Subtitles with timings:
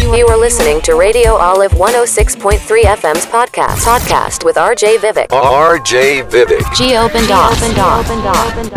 [0.00, 3.84] You are listening to Radio Olive 106.3 FM's podcast.
[3.84, 5.28] Podcast with RJ Vivek.
[5.28, 6.64] RJ Vivek.
[6.74, 7.54] G-Open Dot.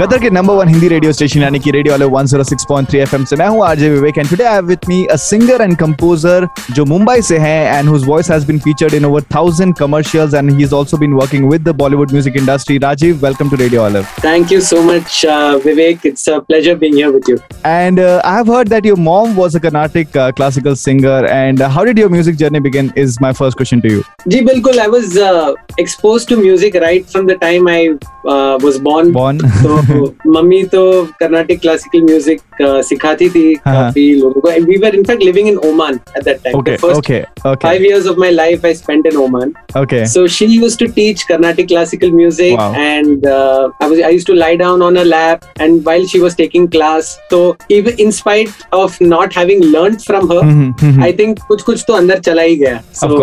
[0.02, 3.38] Qatar ke number one Hindi radio station, yani Radio Olive 106.3 FM se.
[3.38, 7.56] Vivek and today I have with me a singer and composer jo Mumbai se hai
[7.78, 11.48] and whose voice has been featured in over thousand commercials and he's also been working
[11.48, 12.80] with the Bollywood music industry.
[12.80, 14.06] Rajiv, welcome to Radio Olive.
[14.28, 16.04] Thank you so much, uh, Vivek.
[16.04, 17.40] It's a pleasure being here with you.
[17.64, 21.13] And uh, I have heard that your mom was a Carnatic uh, classical singer uh,
[21.13, 21.49] classical singer.
[21.49, 22.93] And uh, how did your music journey begin?
[22.97, 24.05] Is my first question to you.
[24.29, 24.79] Ji, bilkul.
[24.79, 29.13] I was uh, exposed to music right from the time I uh, was born.
[29.13, 29.39] Born.
[29.39, 35.23] तो mummy तो Carnatic classical music सिखाती थी हाँ। काफी लोगों को we were in fact
[35.23, 36.77] living in Oman at that time okay.
[36.77, 37.25] First Okay.
[37.47, 37.69] Okay.
[37.69, 39.53] five years of my life I spent in Oman.
[39.77, 40.05] Okay.
[40.05, 42.75] So she used to teach Carnatic classical music, Wow.
[42.75, 46.21] and uh, I was I used to lie down on her lap, and while she
[46.21, 51.02] was taking class, so even in spite of not having learned from her, Mhm, mhm.
[51.04, 51.48] I think hmm.
[51.48, 53.18] कुछ कुछ तो अंदर चला ही गया। तो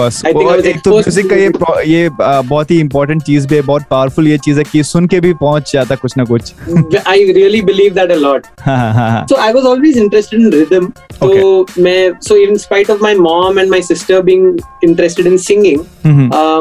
[0.91, 1.50] music का ये
[1.86, 5.20] ये बहुत ही इम्पोर्टेंट चीज़ भी है बहुत पावरफुल ये चीज़ है कि सुन के
[5.20, 6.52] भी पहुँच जाता कुछ ना कुछ।
[7.06, 8.46] I really believe that a lot
[9.28, 10.90] so I was always interested in rhythm
[11.20, 15.80] तो मैं so in spite of my mom and my sister being interested in singing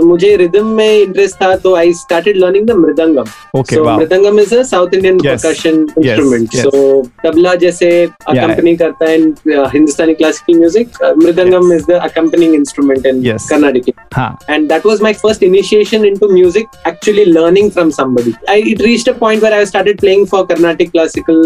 [0.06, 3.26] मुझे रिदम में इंटरेस्ट था तो I started learning the mridangam.
[3.56, 6.56] So mridangam is a South Indian percussion instrument.
[6.56, 9.18] So tabla जैसे accompany करता है
[9.74, 13.90] Hindustani classical music mridangam is the accompanying instrument in Carnatic
[14.50, 18.32] and that was my first initiation into music actually learning from somebody.
[18.52, 21.40] I it reached a point where i started playing for carnatic classical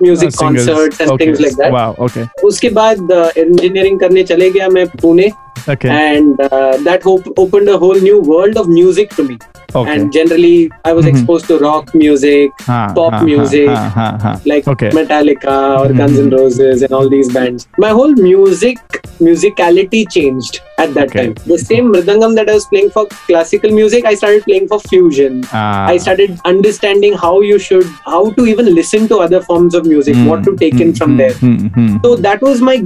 [0.00, 1.24] music oh, concerts and okay.
[1.24, 1.74] things like that.
[1.74, 2.24] Wow okay.
[2.52, 5.30] उसके बाद engineering करने चले गया मैं Pune.
[5.68, 6.36] And
[6.84, 9.38] that open whole new world of music to me
[9.76, 17.08] and generally I was expose to rock music pop music like Metallica और and all
[17.10, 21.22] these band my whole music musicality changed at that Okay.
[21.26, 24.80] time the same mridangam that i was playing for classical music i started playing for
[24.92, 25.86] fusion Ah.
[25.92, 30.14] I started understanding how you should, how to even listen to other forms of music,
[30.16, 31.34] Hmm, what to take in hmm, from hmm, there.
[31.42, 31.96] hmm, hmm.
[32.04, 32.76] so that was my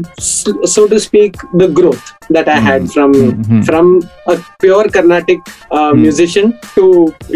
[0.76, 3.12] so to speak the growth that i had from
[3.68, 3.90] from
[4.34, 5.38] a pure carnatic
[5.78, 6.86] uh, musician to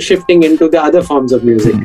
[0.09, 1.77] shifting into the other forms of music.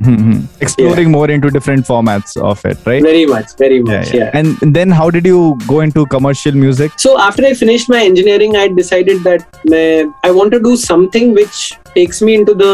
[0.61, 3.01] Exploring more into different formats of it, right?
[3.03, 4.23] very much very Yeah, much yeah.
[4.23, 6.91] yeah, And then how did you go into commercial music?
[7.05, 9.39] so after i finished my engineering i decided that
[9.69, 11.59] मैं- i want to do something which
[11.97, 12.71] takes me into the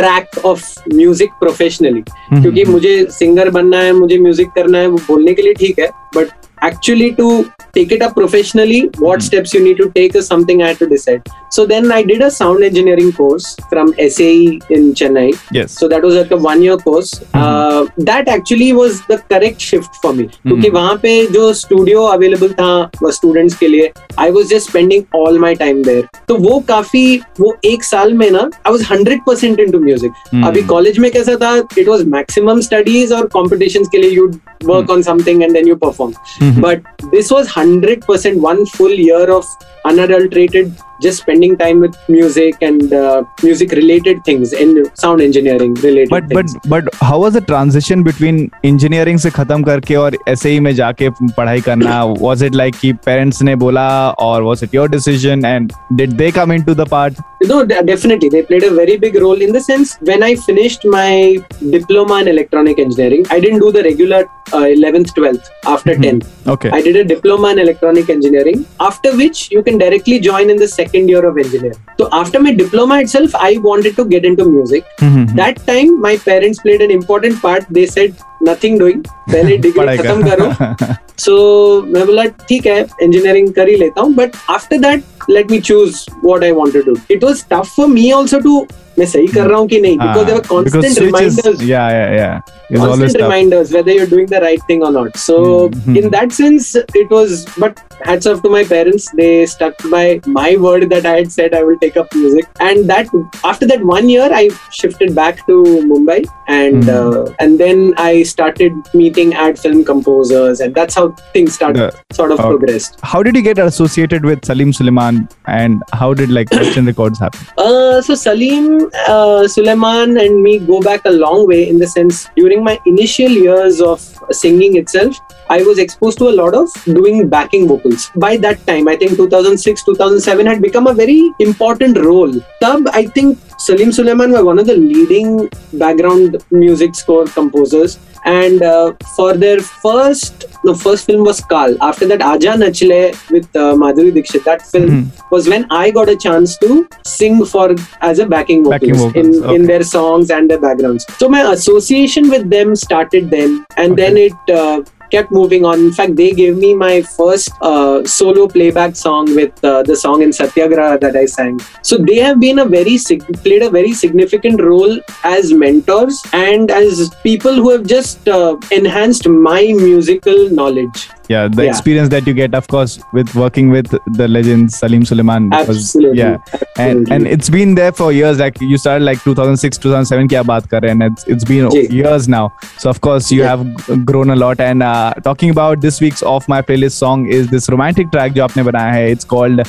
[0.00, 0.62] track of
[0.94, 5.42] music professionally Hmm, क्योंकि मुझे singer बनना है मुझे music करना है वो बोलने के
[5.42, 6.28] लिए ठीक है but
[6.65, 7.29] actually to
[7.75, 9.23] take it up professionally what Mhm.
[9.23, 12.21] steps you need to take is something i had to decide so then i did
[12.27, 14.29] a sound engineering course from sae
[14.75, 15.25] in chennai
[15.57, 15.73] Yes.
[15.81, 19.99] so that was like a one year course uh, that actually was the correct shift
[20.05, 24.69] for me क्योंकि वहां पे जो studio available था students के लिए I was just
[24.69, 27.03] spending all my time there तो वो काफी
[27.39, 30.47] वो एक साल में ना I was hundred percent in to music Hmm.
[30.47, 34.31] अभी कॉलेज में कैसा था इट वॉज मैक्सिमम स्टडीज और कॉम्पिटिशन के लिए you
[34.65, 36.13] work on something and then you perform
[36.48, 36.60] Mhm.
[36.66, 39.44] but this was 100% one full year of
[39.84, 46.09] unadulterated just spending time with music and uh, music related things and sound engineering related
[46.09, 46.67] But but things.
[46.73, 48.39] but how was the transition between
[48.71, 51.09] engineering से खत्म करके और ऐसे ही में जाके
[51.39, 52.01] पढ़ाई करना?
[52.27, 53.87] Was it like कि parents ने बोला
[54.27, 57.13] or was it your decision and did they come into the part?
[57.51, 58.29] No, de- definitely.
[58.29, 61.37] They played a very big role in the sense when I finished my
[61.71, 64.21] diploma in electronic engineering, I didn't do the regular
[64.53, 66.03] uh, 11th, 12th after Mhm.
[66.03, 66.21] 10.
[66.53, 66.69] Okay.
[66.71, 70.67] I did a diploma in electronic engineering, after which you can directly join in the
[70.67, 71.77] second year of engineering.
[71.99, 74.83] So after my diploma itself, I wanted to get into music.
[75.03, 75.25] Mhm.
[75.39, 77.65] That time, my parents played an important part.
[77.79, 79.01] They said, nothing doing.
[79.31, 80.35] पहले degree पढ़ाई खत्म कर.
[80.35, 81.35] करो सो
[81.87, 86.05] मैं बोला ठीक है engineering कर ही लेता हूँ but after that let me choose
[86.23, 88.65] what I want to do it was tough for me also to
[88.99, 91.03] मैं सही कर रहा हूँ कि नहीं because there were Ah, because constant switch is-
[91.03, 92.35] reminders yeah yeah yeah.
[92.70, 93.28] It's always constant tough.
[93.30, 95.16] reminders whether you're doing the right thing or not.
[95.16, 95.36] So
[95.70, 95.96] Mhm.
[96.02, 97.46] in that sense, it was.
[97.64, 101.54] But hats off to my parents; they stuck by my word that I had said
[101.54, 102.44] I will take up music.
[102.60, 103.08] And that
[103.52, 104.50] after that one year, I
[104.80, 105.56] shifted back to
[105.92, 106.98] Mumbai, and Mhm.
[106.98, 108.72] uh, and then I started
[109.02, 111.06] meeting ad film composers, and that's how
[111.38, 112.48] things started The- sort of okay.
[112.50, 112.98] progressed.
[113.14, 117.40] How did you get associated with Salim Suleiman and how did like Merchant Records happen?
[117.56, 122.22] Uh, so Salim, uh, Suleiman, and me go back a long way in the sense
[122.36, 124.00] during my initial years of
[124.30, 125.16] singing itself,
[125.50, 128.10] I was exposed to a lot of doing backing vocals.
[128.16, 132.32] By that time, I think 2006, 2007 had become a very important role.
[132.60, 137.98] Tab, I think Salim Sulaiman were one of the leading background music score composers.
[138.24, 141.76] And uh, for their first, the first film was Kaal.
[141.80, 144.44] After that, Aaja Nachle with uh, Madhuri Dixit.
[144.44, 145.30] That film Mhm.
[145.30, 149.36] was when I got a chance to sing for as a backing Backing vocalist vocals,
[149.38, 149.54] in, okay.
[149.54, 151.06] in their songs and their backgrounds.
[151.18, 155.80] So my association with them started then, and then it uh, kept moving on.
[155.80, 160.22] In fact, they gave me my first uh, solo playback song with uh, the song
[160.22, 161.60] in Satyagraha that I sang.
[161.82, 166.70] So they have been a very sig- played a very significant role as mentors and
[166.70, 171.70] as people who have just uh, enhanced my musical knowledge yeah the yeah.
[171.70, 173.88] experience that you get of course with working with
[174.20, 176.18] the legend salim suleiman absolutely.
[176.18, 176.38] yeah.
[176.78, 178.38] And and it's been there for years.
[178.38, 182.52] Like you started like 2006 2007 kya and it's, it's been years now.
[182.78, 183.56] So of course you yeah.
[183.56, 184.60] have grown a lot.
[184.60, 188.46] And uh, talking about this week's off my playlist song is this romantic track jo
[188.46, 189.62] aapne banaya it's called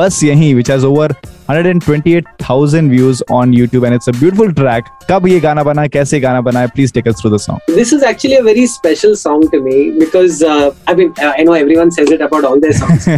[0.00, 1.08] bas yahi which has over
[1.54, 4.90] 128,000 views on YouTube, and it's a beautiful track.
[5.08, 7.92] कब ये गाना बना कैसे गाना बना है please take us through the song this
[7.92, 12.12] is actually a very special song to me because I mean I know everyone says
[12.12, 13.08] it about all their songs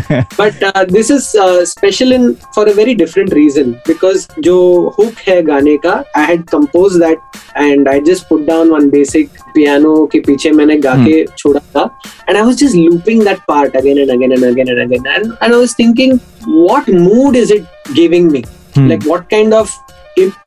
[0.41, 1.31] but this is
[1.71, 4.57] special in for a very different reason because जो
[4.99, 7.19] hook है गाने का I had compose that
[7.57, 11.37] and I just put down one basic piano के पीछे मैंने गा के hmm.
[11.39, 11.85] छोड़ा था
[12.29, 15.33] and I was just looping that part again and again and again and again and
[15.43, 17.65] I was thinking what mood is it
[17.95, 18.45] giving me
[18.75, 18.89] Hmm.
[18.89, 19.73] like what kind of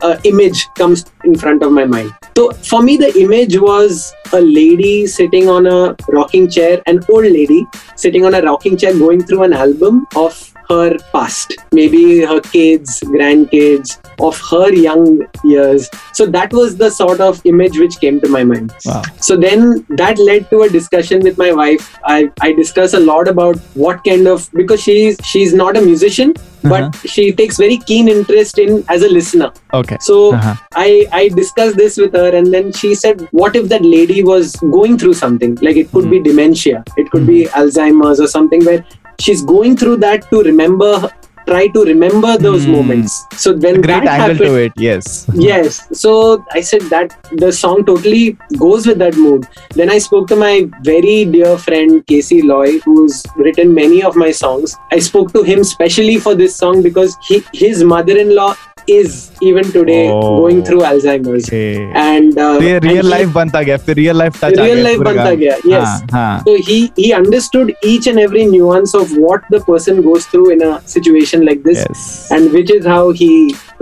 [0.02, 4.42] uh, image comes in front of my mind so for me the image was a
[4.42, 7.66] lady sitting on a rocking chair an old lady
[7.96, 13.00] sitting on a rocking chair going through an album of her past maybe her kids
[13.16, 13.98] grandkids
[14.28, 15.04] of her young
[15.44, 19.02] years so that was the sort of image which came to my mind Wow.
[19.28, 23.28] so then that led to a discussion with my wife i i discuss a lot
[23.28, 26.34] about what kind of because she's she's not a musician
[26.74, 27.08] but Uh-huh.
[27.14, 29.50] she takes very keen interest in as a listener
[29.80, 29.98] Okay.
[30.08, 30.56] so Uh-huh.
[30.86, 30.90] I
[31.20, 34.98] I discussed this with her, and then she said, "What if that lady was going
[35.04, 35.54] through something?
[35.68, 38.82] Like it could be dementia, it could be Alzheimer's or something where
[39.20, 41.10] she's going through that to remember,
[41.48, 42.72] try to remember those Hmm.
[42.74, 44.74] moments." So when Great that angle happened, to it.
[44.86, 45.26] Yes.
[45.44, 46.12] yes so
[46.60, 48.24] i said that the song totally
[48.64, 49.46] goes with that mood
[49.80, 50.54] then i spoke to my
[50.90, 55.64] very dear friend casey loy who's written many of my songs i spoke to him
[55.74, 58.50] specially for this song because he, his mother-in-law
[58.90, 60.20] is even today Oh.
[60.42, 61.72] going through alzheimer's Okay.
[62.02, 65.04] and uh, तो ये and real he- life बनता गया फिर real life Real life
[65.06, 65.86] बनता गया, yes.
[65.86, 66.44] हाँ, हाँ.
[66.46, 70.64] so he he understood each and every nuance of what the person goes through in
[70.70, 72.06] a situation like this Yes.
[72.38, 73.32] and which is how he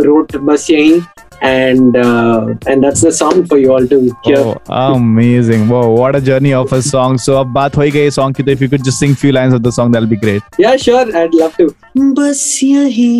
[0.07, 1.01] wrote bas yahi
[1.51, 3.97] and uh, and that's the song for you all to
[4.27, 5.67] hear Oh, amazing.
[5.69, 7.17] Wow, what a journey of a song.
[7.25, 9.33] So अब बात हो ही गई song की तो if you could just sing few
[9.37, 10.57] lines of the song that'll be great.
[10.65, 11.03] Yeah, sure.
[11.23, 11.67] I'd love to.
[12.21, 13.11] बस यही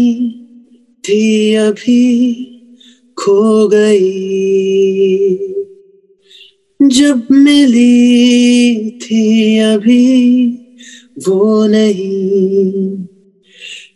[1.09, 2.45] थी अभी
[3.17, 5.37] खो गई।
[6.81, 10.57] जब मिली थी अभी
[11.27, 13.05] वो नहीं।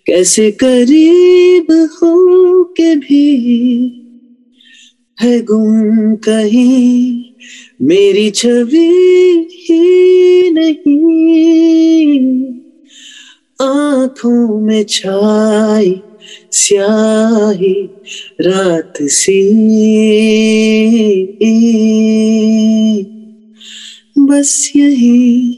[0.08, 3.92] कैसे करीब हो के भी
[5.22, 7.24] है गुम कहीं।
[7.82, 12.59] मेरी छवि ही नहीं।
[14.20, 15.94] आँखों में छाई
[16.52, 17.74] स्याही
[18.42, 19.40] रात सी।
[24.20, 25.54] बस यही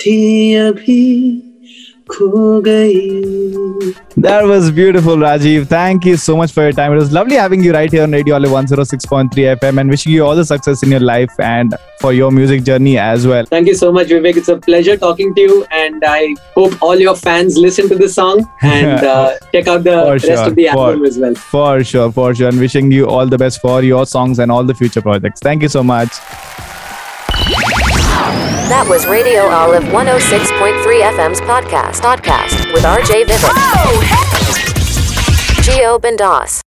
[0.00, 1.00] थी अभी।
[4.16, 5.66] That was beautiful, Rajiv.
[5.68, 6.92] Thank you so much for your time.
[6.92, 10.24] It was lovely having you right here on Radio Olive 106.3 FM and wishing you
[10.24, 13.44] all the success in your life and for your music journey as well.
[13.46, 14.36] Thank you so much, Vivek.
[14.36, 18.14] It's a pleasure talking to you, and I hope all your fans listen to this
[18.14, 21.34] song and uh, check out the For rest sure, of the for- album as well.
[21.34, 22.48] For sure, for sure.
[22.48, 25.40] And wishing you all the best for your songs and all the future projects.
[25.40, 26.10] Thank you so much.
[28.70, 32.00] That was Radio Olive 106.3 FM's podcast.
[32.06, 33.50] Podcast with RJ Vivek.
[33.74, 33.98] Oh,
[35.62, 36.60] Geo Bendas.